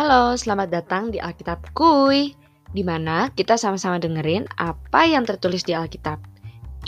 [0.00, 2.32] Halo, selamat datang di Alkitab Kuy,
[2.72, 6.16] di mana kita sama-sama dengerin apa yang tertulis di Alkitab.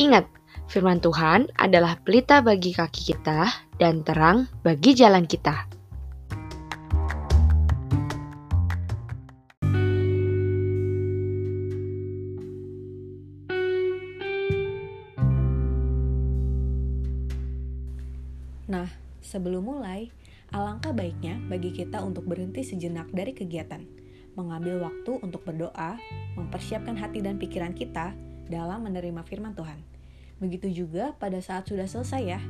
[0.01, 0.25] Ingat,
[0.73, 5.69] firman Tuhan adalah pelita bagi kaki kita dan terang bagi jalan kita.
[18.73, 18.89] Nah,
[19.21, 20.09] sebelum mulai,
[20.53, 23.83] alangkah baiknya bagi kita untuk berhenti sejenak dari kegiatan,
[24.37, 25.97] mengambil waktu untuk berdoa,
[26.37, 28.13] mempersiapkan hati dan pikiran kita
[28.49, 29.81] dalam menerima firman Tuhan.
[30.39, 32.41] Begitu juga pada saat sudah selesai ya.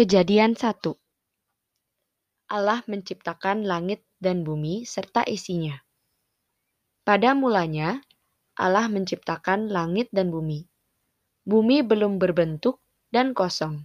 [0.00, 0.80] Kejadian 1
[2.48, 5.76] Allah menciptakan langit dan bumi serta isinya.
[7.04, 8.00] Pada mulanya,
[8.56, 10.64] Allah menciptakan langit dan bumi.
[11.44, 12.80] Bumi belum berbentuk
[13.12, 13.84] dan kosong.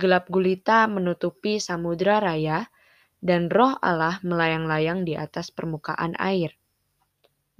[0.00, 2.72] Gelap gulita menutupi samudra raya,
[3.20, 6.56] dan roh Allah melayang-layang di atas permukaan air.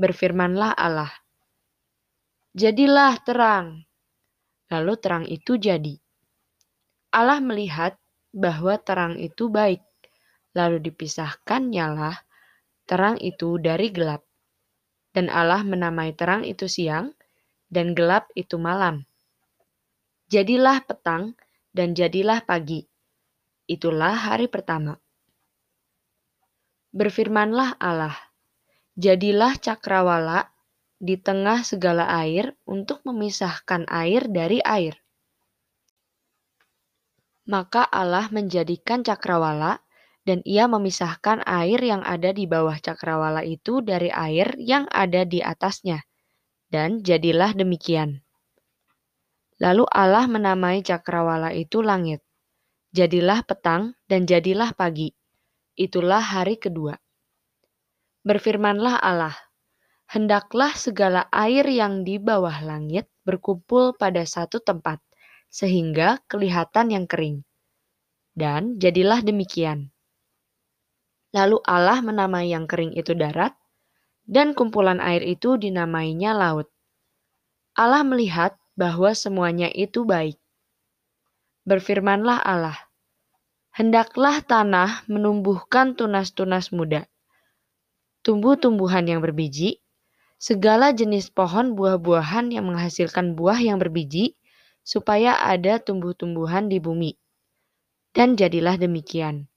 [0.00, 1.12] Berfirmanlah Allah,
[2.56, 3.84] Jadilah terang.
[4.72, 6.01] Lalu terang itu jadi.
[7.12, 8.00] Allah melihat
[8.32, 9.84] bahwa terang itu baik,
[10.56, 12.24] lalu dipisahkan nyala
[12.88, 14.24] terang itu dari gelap.
[15.12, 17.12] Dan Allah menamai terang itu siang,
[17.68, 19.04] dan gelap itu malam.
[20.32, 21.36] Jadilah petang,
[21.76, 22.88] dan jadilah pagi.
[23.68, 24.96] Itulah hari pertama.
[26.96, 28.16] Berfirmanlah Allah,
[28.96, 30.48] jadilah cakrawala
[30.96, 35.01] di tengah segala air untuk memisahkan air dari air
[37.46, 39.82] maka Allah menjadikan cakrawala
[40.22, 45.42] dan ia memisahkan air yang ada di bawah cakrawala itu dari air yang ada di
[45.42, 46.06] atasnya.
[46.70, 48.22] Dan jadilah demikian.
[49.60, 52.22] Lalu Allah menamai cakrawala itu langit.
[52.94, 55.12] Jadilah petang dan jadilah pagi.
[55.76, 56.96] Itulah hari kedua.
[58.22, 59.34] Berfirmanlah Allah,
[60.06, 65.02] hendaklah segala air yang di bawah langit berkumpul pada satu tempat
[65.52, 67.44] sehingga kelihatan yang kering.
[68.32, 69.92] Dan jadilah demikian.
[71.36, 73.52] Lalu Allah menamai yang kering itu darat,
[74.24, 76.72] dan kumpulan air itu dinamainya laut.
[77.76, 80.40] Allah melihat bahwa semuanya itu baik.
[81.68, 82.76] Berfirmanlah Allah,
[83.76, 87.04] hendaklah tanah menumbuhkan tunas-tunas muda,
[88.24, 89.80] tumbuh-tumbuhan yang berbiji,
[90.36, 94.36] segala jenis pohon buah-buahan yang menghasilkan buah yang berbiji,
[94.82, 97.14] supaya ada tumbuh-tumbuhan di bumi.
[98.12, 99.48] Dan jadilah demikian.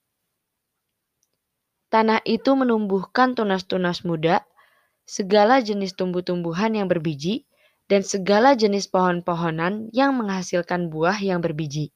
[1.91, 4.41] Tanah itu menumbuhkan tunas-tunas muda,
[5.05, 7.45] segala jenis tumbuh-tumbuhan yang berbiji,
[7.85, 11.93] dan segala jenis pohon-pohonan yang menghasilkan buah yang berbiji.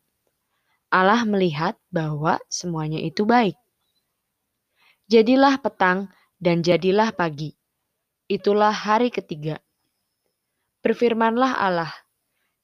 [0.89, 3.57] Allah melihat bahwa semuanya itu baik.
[5.09, 7.57] Jadilah petang dan jadilah pagi.
[8.29, 9.57] Itulah hari ketiga.
[10.85, 11.89] Berfirmanlah Allah,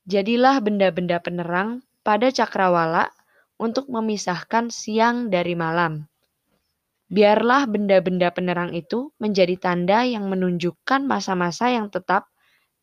[0.05, 3.09] Jadilah benda-benda penerang pada cakrawala
[3.57, 6.05] untuk memisahkan siang dari malam.
[7.09, 12.29] Biarlah benda-benda penerang itu menjadi tanda yang menunjukkan masa-masa yang tetap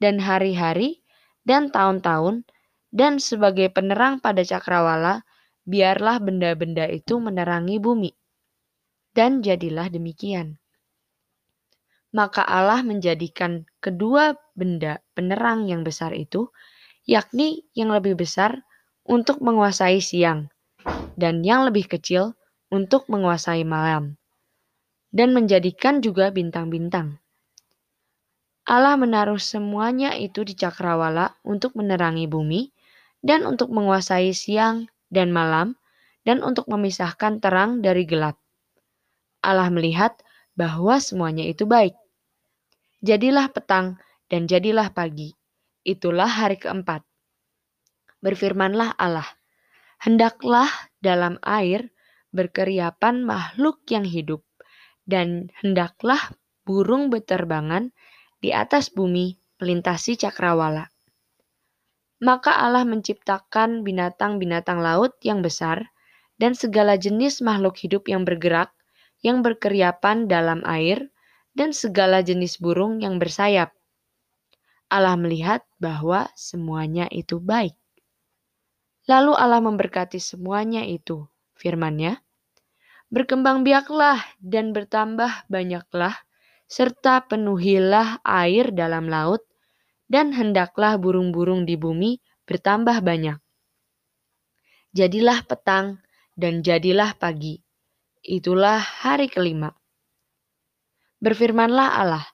[0.03, 1.03] dan hari-hari
[1.47, 2.43] dan tahun-tahun,
[2.91, 5.23] dan sebagai penerang pada cakrawala,
[5.63, 8.11] biarlah benda-benda itu menerangi bumi.
[9.15, 10.59] Dan jadilah demikian.
[12.13, 16.51] Maka Allah menjadikan kedua benda penerang yang besar itu
[17.13, 18.65] yakni yang lebih besar
[19.05, 20.49] untuk menguasai siang,
[21.21, 22.33] dan yang lebih kecil
[22.73, 24.17] untuk menguasai malam,
[25.13, 27.21] dan menjadikan juga bintang-bintang.
[28.65, 32.73] Allah menaruh semuanya itu di cakrawala untuk menerangi bumi,
[33.21, 35.77] dan untuk menguasai siang dan malam,
[36.25, 38.41] dan untuk memisahkan terang dari gelap.
[39.45, 40.17] Allah melihat
[40.57, 41.93] bahwa semuanya itu baik.
[43.05, 44.01] Jadilah petang
[44.33, 45.42] dan jadilah pagi
[45.83, 47.03] Itulah hari keempat.
[48.23, 49.27] Berfirmanlah Allah,
[49.99, 50.71] hendaklah
[51.03, 51.91] dalam air
[52.31, 54.47] berkeriapan makhluk yang hidup,
[55.11, 56.31] dan hendaklah
[56.63, 57.91] burung beterbangan
[58.39, 60.87] di atas bumi melintasi cakrawala.
[62.23, 65.91] Maka Allah menciptakan binatang-binatang laut yang besar
[66.39, 68.71] dan segala jenis makhluk hidup yang bergerak,
[69.27, 71.11] yang berkeriapan dalam air,
[71.59, 73.75] dan segala jenis burung yang bersayap.
[74.93, 77.73] Allah melihat bahwa semuanya itu baik.
[79.09, 81.25] Lalu Allah memberkati semuanya itu,
[81.57, 82.21] firman-Nya,
[83.13, 86.17] Berkembang biaklah dan bertambah banyaklah,
[86.65, 89.45] serta penuhilah air dalam laut,
[90.09, 93.37] dan hendaklah burung-burung di bumi bertambah banyak.
[94.97, 96.01] Jadilah petang
[96.41, 97.61] dan jadilah pagi.
[98.25, 99.77] Itulah hari kelima.
[101.21, 102.25] Berfirmanlah Allah,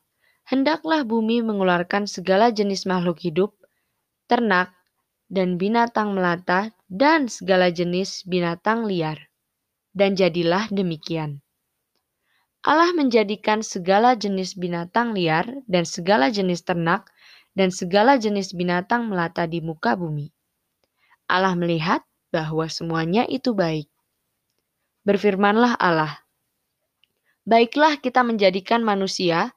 [0.48, 3.52] hendaklah bumi mengeluarkan segala jenis makhluk hidup,
[4.24, 4.72] ternak,
[5.28, 9.28] dan binatang melata, dan segala jenis binatang liar.
[9.92, 11.44] Dan jadilah demikian.
[12.64, 17.08] Allah menjadikan segala jenis binatang liar dan segala jenis ternak
[17.52, 20.32] dan segala jenis binatang melata di muka bumi.
[21.28, 22.00] Allah melihat
[22.32, 23.88] bahwa semuanya itu baik.
[25.04, 26.24] Berfirmanlah Allah,
[27.48, 29.56] Baiklah kita menjadikan manusia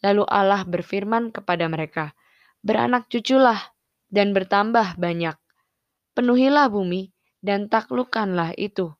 [0.00, 2.12] lalu Allah berfirman kepada mereka,
[2.66, 3.58] Beranak cuculah
[4.10, 5.38] dan bertambah banyak.
[6.16, 7.14] Penuhilah bumi
[7.44, 8.90] dan taklukkanlah itu.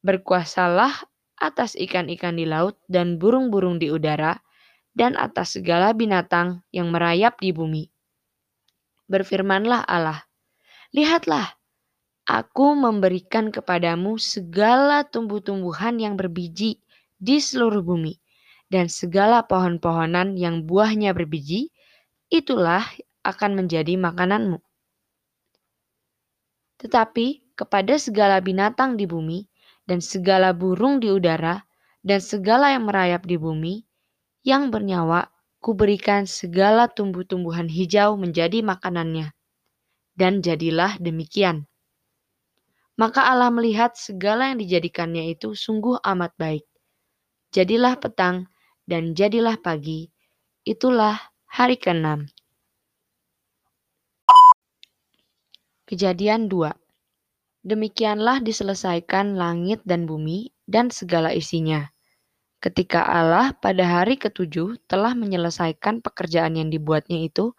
[0.00, 1.04] Berkuasalah
[1.36, 4.40] atas ikan-ikan di laut dan burung-burung di udara,
[4.94, 7.90] dan atas segala binatang yang merayap di bumi
[9.08, 10.24] berfirmanlah Allah,
[10.94, 11.58] Lihatlah,
[12.24, 16.80] aku memberikan kepadamu segala tumbuh-tumbuhan yang berbiji
[17.18, 18.16] di seluruh bumi,
[18.74, 21.70] dan segala pohon-pohonan yang buahnya berbiji,
[22.26, 22.82] itulah
[23.22, 24.58] akan menjadi makananmu.
[26.82, 29.46] Tetapi kepada segala binatang di bumi,
[29.86, 31.62] dan segala burung di udara,
[32.02, 33.86] dan segala yang merayap di bumi,
[34.42, 35.30] yang bernyawa
[35.62, 39.30] kuberikan segala tumbuh-tumbuhan hijau menjadi makanannya.
[40.18, 41.70] Dan jadilah demikian.
[42.98, 46.66] Maka Allah melihat segala yang dijadikannya itu sungguh amat baik.
[47.54, 48.50] Jadilah petang
[48.84, 50.08] dan jadilah pagi.
[50.64, 51.16] Itulah
[51.48, 52.28] hari keenam.
[55.84, 56.72] Kejadian 2
[57.64, 61.94] Demikianlah diselesaikan langit dan bumi dan segala isinya
[62.64, 67.52] Ketika Allah pada hari ketujuh telah menyelesaikan pekerjaan yang dibuatnya itu,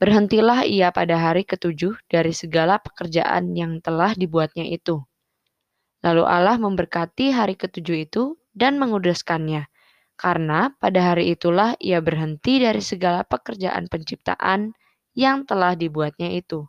[0.00, 5.04] berhentilah ia pada hari ketujuh dari segala pekerjaan yang telah dibuatnya itu.
[6.00, 9.68] Lalu Allah memberkati hari ketujuh itu dan menguduskannya,
[10.16, 14.72] karena pada hari itulah ia berhenti dari segala pekerjaan penciptaan
[15.12, 16.64] yang telah dibuatnya itu.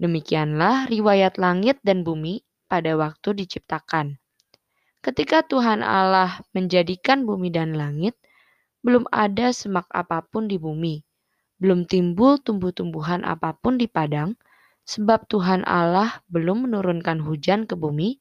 [0.00, 4.16] Demikianlah riwayat langit dan bumi pada waktu diciptakan.
[5.00, 8.16] Ketika Tuhan Allah menjadikan bumi dan langit,
[8.84, 11.04] belum ada semak apa pun di bumi,
[11.60, 14.36] belum timbul tumbuh-tumbuhan apa pun di padang,
[14.88, 18.20] sebab Tuhan Allah belum menurunkan hujan ke bumi,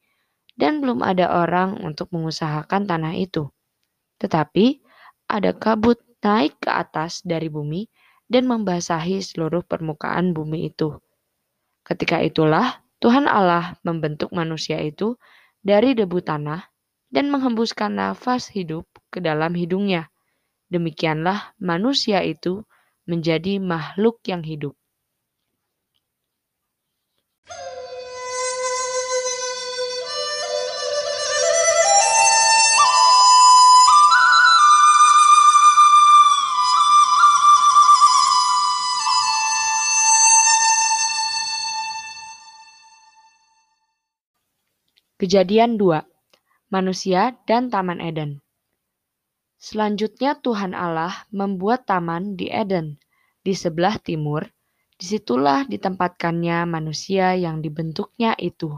[0.60, 3.48] dan belum ada orang untuk mengusahakan tanah itu.
[4.20, 4.84] Tetapi
[5.32, 7.88] ada kabut naik ke atas dari bumi
[8.30, 10.94] dan membasahi seluruh permukaan bumi itu.
[11.88, 15.16] Ketika itulah Tuhan Allah membentuk manusia itu
[15.64, 16.68] dari debu tanah
[17.10, 20.14] dan menghembuskan nafas hidup ke dalam hidungnya.
[20.70, 22.62] Demikianlah manusia itu
[23.10, 24.78] menjadi makhluk yang hidup.
[45.30, 48.42] Kejadian 2 Manusia dan Taman Eden.
[49.62, 52.98] Selanjutnya Tuhan Allah membuat taman di Eden,
[53.46, 54.50] di sebelah timur,
[54.98, 58.74] di situlah ditempatkannya manusia yang dibentuknya itu.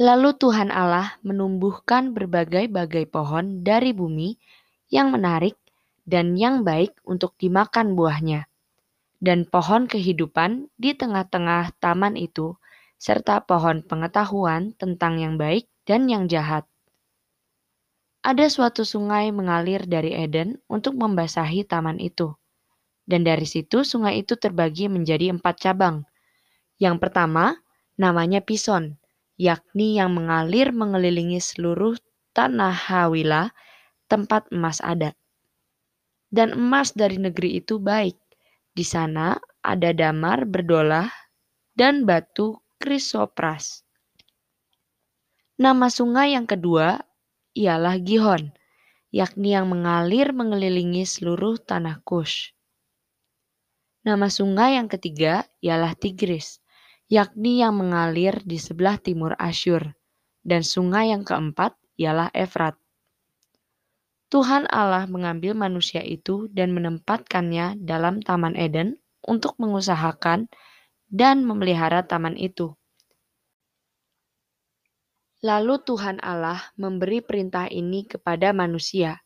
[0.00, 4.40] Lalu Tuhan Allah menumbuhkan berbagai-bagai pohon dari bumi
[4.88, 5.60] yang menarik
[6.08, 8.48] dan yang baik untuk dimakan buahnya,
[9.20, 12.56] dan pohon kehidupan di tengah-tengah taman itu
[12.98, 16.64] serta pohon pengetahuan tentang yang baik dan yang jahat.
[18.24, 22.32] Ada suatu sungai mengalir dari Eden untuk membasahi taman itu.
[23.04, 26.08] Dan dari situ sungai itu terbagi menjadi empat cabang.
[26.80, 27.60] Yang pertama
[28.00, 28.96] namanya Pison,
[29.36, 32.00] yakni yang mengalir mengelilingi seluruh
[32.32, 33.52] tanah Hawila,
[34.08, 35.12] tempat emas ada.
[36.32, 38.16] Dan emas dari negeri itu baik.
[38.72, 41.12] Di sana ada damar berdolah
[41.76, 43.80] dan batu krisopras.
[45.56, 47.00] Nama sungai yang kedua
[47.56, 48.52] ialah Gihon,
[49.08, 52.52] yakni yang mengalir mengelilingi seluruh tanah Kush.
[54.04, 56.60] Nama sungai yang ketiga ialah Tigris,
[57.08, 59.96] yakni yang mengalir di sebelah timur Asyur.
[60.44, 62.76] Dan sungai yang keempat ialah Efrat.
[64.28, 70.52] Tuhan Allah mengambil manusia itu dan menempatkannya dalam Taman Eden untuk mengusahakan
[71.14, 72.74] dan memelihara taman itu.
[75.46, 79.22] Lalu Tuhan Allah memberi perintah ini kepada manusia.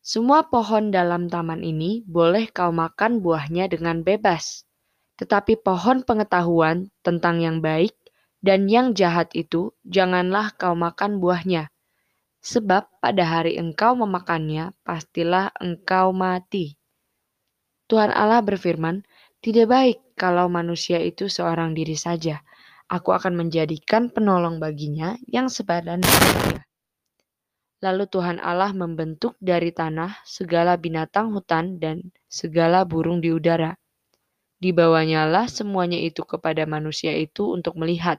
[0.00, 4.64] Semua pohon dalam taman ini boleh kau makan buahnya dengan bebas.
[5.20, 7.92] Tetapi pohon pengetahuan tentang yang baik
[8.40, 11.68] dan yang jahat itu janganlah kau makan buahnya.
[12.40, 16.80] Sebab pada hari engkau memakannya, pastilah engkau mati.
[17.92, 19.04] Tuhan Allah berfirman,
[19.40, 22.44] tidak baik kalau manusia itu seorang diri saja
[22.90, 26.66] Aku akan menjadikan penolong baginya yang sepadan dengannya.
[27.86, 33.78] Lalu Tuhan Allah membentuk dari tanah segala binatang hutan dan segala burung di udara.
[34.58, 38.18] Dibawanyalah semuanya itu kepada manusia itu untuk melihat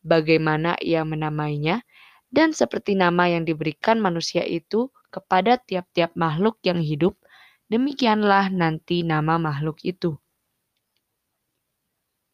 [0.00, 1.84] bagaimana ia menamainya,
[2.32, 7.20] dan seperti nama yang diberikan manusia itu kepada tiap-tiap makhluk yang hidup,
[7.68, 10.16] demikianlah nanti nama makhluk itu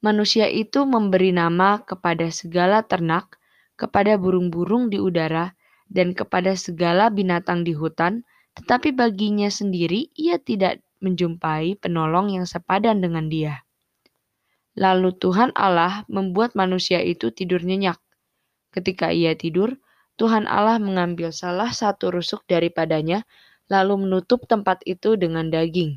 [0.07, 3.35] manusia itu memberi nama kepada segala ternak,
[3.75, 5.59] kepada burung-burung di udara,
[5.91, 8.23] dan kepada segala binatang di hutan,
[8.55, 13.67] tetapi baginya sendiri ia tidak menjumpai penolong yang sepadan dengan dia.
[14.79, 17.99] Lalu Tuhan Allah membuat manusia itu tidur nyenyak.
[18.71, 19.81] Ketika ia tidur,
[20.21, 23.25] Tuhan Allah mengambil salah satu rusuk daripadanya,
[23.69, 25.97] lalu menutup tempat itu dengan daging.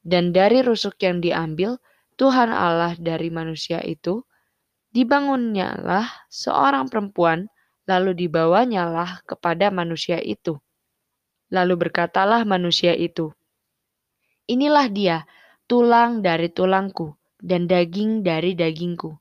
[0.00, 1.78] Dan dari rusuk yang diambil,
[2.20, 4.20] Tuhan Allah dari manusia itu,
[4.92, 7.48] dibangunnyalah seorang perempuan,
[7.88, 10.60] lalu dibawanyalah kepada manusia itu.
[11.48, 13.32] Lalu berkatalah manusia itu,
[14.52, 15.18] Inilah dia,
[15.64, 19.16] tulang dari tulangku, dan daging dari dagingku.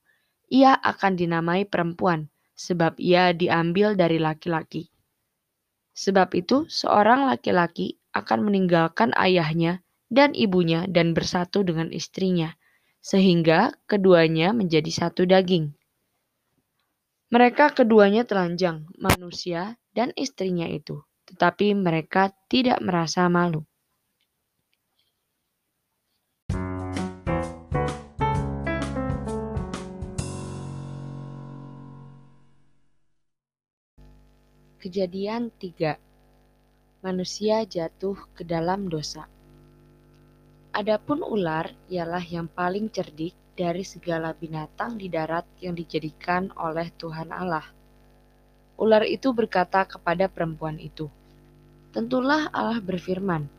[0.51, 2.27] Ia akan dinamai perempuan,
[2.59, 4.91] sebab ia diambil dari laki-laki.
[5.95, 9.79] Sebab itu, seorang laki-laki akan meninggalkan ayahnya
[10.11, 12.58] dan ibunya dan bersatu dengan istrinya,
[12.99, 15.71] sehingga keduanya menjadi satu daging.
[17.29, 23.63] Mereka keduanya telanjang, manusia dan istrinya itu, tetapi mereka tidak merasa malu.
[34.79, 35.99] Kejadian 3
[37.03, 39.38] Manusia jatuh ke dalam dosa.
[40.79, 47.35] Adapun ular ialah yang paling cerdik dari segala binatang di darat yang dijadikan oleh Tuhan
[47.35, 47.67] Allah.
[48.79, 51.11] Ular itu berkata kepada perempuan itu,
[51.91, 53.51] "Tentulah Allah berfirman,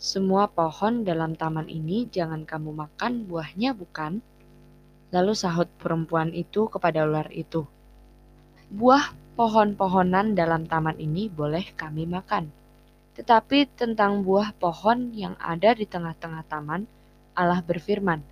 [0.00, 4.24] semua pohon dalam taman ini jangan kamu makan buahnya, bukan?"
[5.12, 7.68] Lalu sahut perempuan itu kepada ular itu,
[8.72, 12.48] "Buah pohon-pohonan dalam taman ini boleh kami makan."
[13.18, 16.86] Tetapi tentang buah pohon yang ada di tengah-tengah taman,
[17.34, 18.22] Allah berfirman,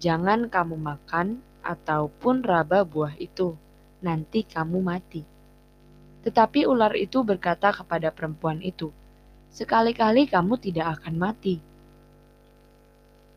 [0.00, 3.52] "Jangan kamu makan ataupun raba buah itu,
[4.00, 5.28] nanti kamu mati."
[6.24, 8.88] Tetapi ular itu berkata kepada perempuan itu,
[9.52, 11.60] "Sekali-kali kamu tidak akan mati."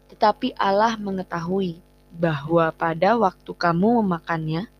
[0.08, 1.84] Tetapi Allah mengetahui
[2.16, 4.72] bahwa pada waktu kamu memakannya,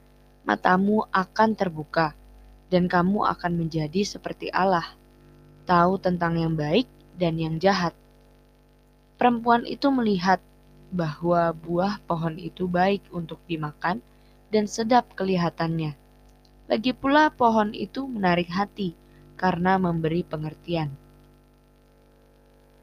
[0.48, 2.16] matamu akan terbuka,
[2.72, 4.96] dan kamu akan menjadi seperti Allah
[5.68, 6.88] tahu tentang yang baik
[7.20, 7.92] dan yang jahat.
[9.20, 10.40] Perempuan itu melihat
[10.96, 14.00] bahwa buah pohon itu baik untuk dimakan
[14.48, 16.00] dan sedap kelihatannya.
[16.72, 18.96] Lagi pula pohon itu menarik hati
[19.36, 20.96] karena memberi pengertian.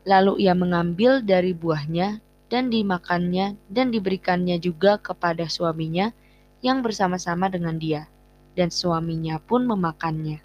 [0.05, 2.21] Lalu ia mengambil dari buahnya
[2.53, 6.13] dan dimakannya dan diberikannya juga kepada suaminya
[6.61, 8.05] yang bersama-sama dengan dia,
[8.53, 10.45] dan suaminya pun memakannya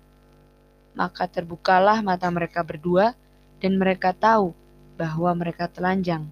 [0.99, 3.15] maka terbukalah mata mereka berdua,
[3.63, 4.51] dan mereka tahu
[4.99, 6.27] bahwa mereka telanjang.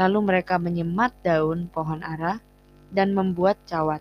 [0.00, 2.40] Lalu mereka menyemat daun pohon ara
[2.88, 4.00] dan membuat cawat.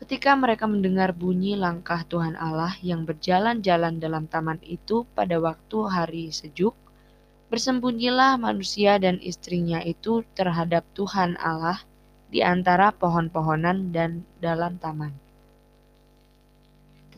[0.00, 6.24] Ketika mereka mendengar bunyi langkah Tuhan Allah yang berjalan-jalan dalam taman itu pada waktu hari
[6.32, 6.72] sejuk,
[7.52, 11.84] bersembunyilah manusia dan istrinya itu terhadap Tuhan Allah
[12.32, 15.12] di antara pohon-pohonan dan dalam taman.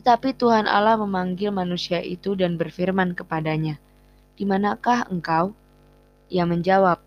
[0.05, 3.81] Tetapi Tuhan Allah memanggil manusia itu dan berfirman kepadanya,
[4.37, 5.57] "Di manakah engkau?"
[6.29, 7.01] Ia menjawab,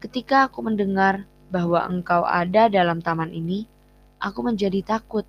[0.00, 3.68] "Ketika aku mendengar bahwa engkau ada dalam taman ini,
[4.16, 5.28] aku menjadi takut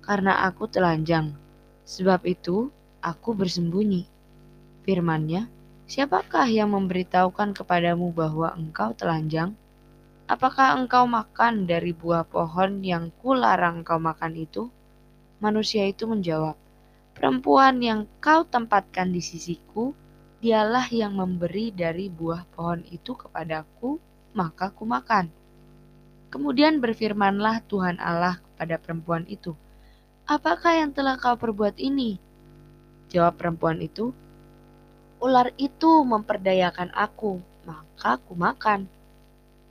[0.00, 1.36] karena aku telanjang.
[1.84, 2.72] Sebab itu,
[3.04, 4.08] aku bersembunyi.
[4.88, 5.52] Firmannya,
[5.84, 9.52] siapakah yang memberitahukan kepadamu bahwa engkau telanjang?
[10.24, 14.72] Apakah engkau makan dari buah pohon yang kularang engkau makan itu?
[15.42, 16.54] Manusia itu menjawab,
[17.14, 19.94] Perempuan yang kau tempatkan di sisiku,
[20.42, 24.02] dialah yang memberi dari buah pohon itu kepadaku,
[24.34, 25.30] maka ku makan.
[26.34, 29.54] Kemudian berfirmanlah Tuhan Allah kepada perempuan itu,
[30.26, 32.18] Apakah yang telah kau perbuat ini?
[33.14, 34.10] Jawab perempuan itu,
[35.24, 38.90] Ular itu memperdayakan aku, maka ku makan.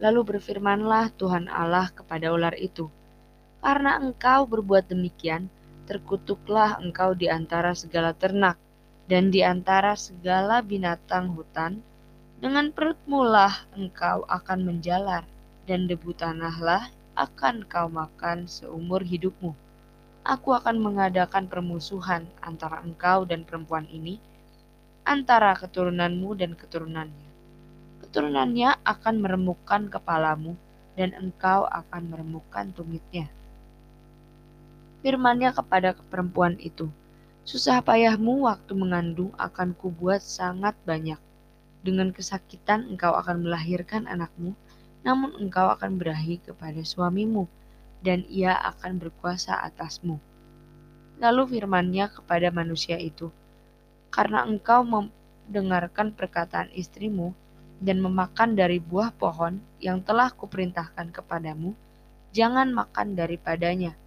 [0.01, 2.89] Lalu berfirmanlah Tuhan Allah kepada ular itu,
[3.63, 5.47] "Karena engkau berbuat demikian,
[5.87, 8.59] terkutuklah engkau di antara segala ternak
[9.07, 11.79] dan di antara segala binatang hutan.
[12.43, 15.23] Dengan perutmu lah engkau akan menjalar,
[15.63, 19.55] dan debu tanahlah akan kau makan seumur hidupmu.
[20.27, 24.19] Aku akan mengadakan permusuhan antara engkau dan perempuan ini,
[25.07, 27.23] antara keturunanmu dan keturunannya
[28.13, 30.53] keturunannya akan meremukkan kepalamu,
[30.93, 33.25] dan engkau akan meremukkan tumitnya.
[35.03, 36.87] Firmannya kepada perempuan itu,
[37.43, 41.19] Susah payahmu waktu mengandung akan kubuat sangat banyak.
[41.83, 44.55] Dengan kesakitan engkau akan melahirkan anakmu,
[45.03, 47.51] namun engkau akan berahi kepada suamimu,
[47.99, 50.23] dan ia akan berkuasa atasmu.
[51.19, 53.27] Lalu firmannya kepada manusia itu,
[54.07, 57.35] Karena engkau mendengarkan perkataan istrimu,
[57.83, 61.75] dan memakan dari buah pohon yang telah kuperintahkan kepadamu,
[62.31, 63.99] jangan makan daripadanya.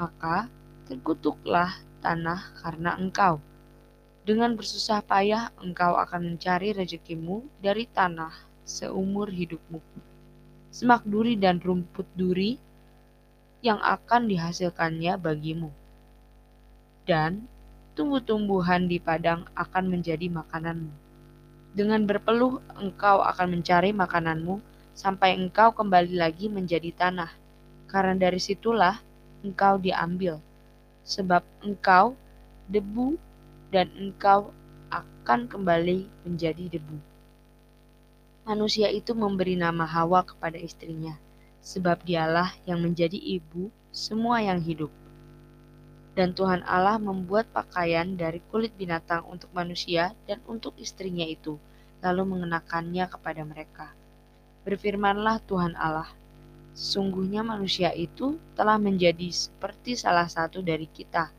[0.00, 0.46] Maka
[0.88, 1.74] terkutuklah
[2.04, 3.40] tanah karena engkau.
[4.24, 8.32] Dengan bersusah payah engkau akan mencari rezekimu dari tanah
[8.64, 9.80] seumur hidupmu.
[10.72, 12.56] Semak duri dan rumput duri
[13.60, 15.70] yang akan dihasilkannya bagimu.
[17.04, 17.44] Dan
[17.94, 21.04] tumbuh-tumbuhan di padang akan menjadi makananmu
[21.74, 24.62] dengan berpeluh engkau akan mencari makananmu
[24.94, 27.34] sampai engkau kembali lagi menjadi tanah,
[27.90, 29.02] karena dari situlah
[29.44, 30.40] engkau diambil,
[31.04, 32.16] sebab engkau
[32.72, 33.20] debu
[33.68, 34.48] dan engkau
[34.88, 36.96] akan kembali menjadi debu.
[38.44, 41.16] Manusia itu memberi nama Hawa kepada istrinya,
[41.64, 44.92] sebab dialah yang menjadi ibu semua yang hidup.
[46.14, 51.56] Dan Tuhan Allah membuat pakaian dari kulit binatang untuk manusia dan untuk istrinya itu,
[52.04, 53.90] lalu mengenakannya kepada mereka.
[54.62, 56.06] Berfirmanlah Tuhan Allah,
[56.74, 61.30] sesungguhnya manusia itu telah menjadi seperti salah satu dari kita,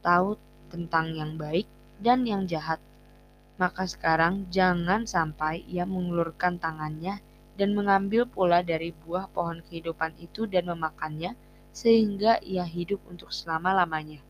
[0.00, 0.38] tahu
[0.70, 1.66] tentang yang baik
[1.98, 2.78] dan yang jahat.
[3.58, 7.18] Maka sekarang jangan sampai ia mengulurkan tangannya
[7.56, 11.34] dan mengambil pula dari buah pohon kehidupan itu dan memakannya,
[11.72, 14.20] sehingga ia hidup untuk selama-lamanya.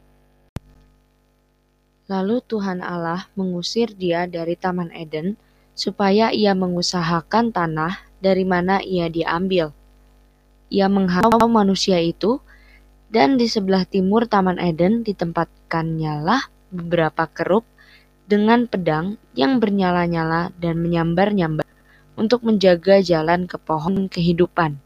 [2.06, 5.34] Lalu Tuhan Allah mengusir dia dari Taman Eden,
[5.74, 9.74] supaya ia mengusahakan tanah dari mana ia diambil.
[10.66, 12.42] Ia menghalau manusia itu,
[13.06, 16.42] dan di sebelah timur Taman Eden ditempatkannya lah
[16.74, 17.62] beberapa kerub
[18.26, 21.66] dengan pedang yang bernyala-nyala dan menyambar-nyambar
[22.18, 24.82] untuk menjaga jalan ke pohon kehidupan.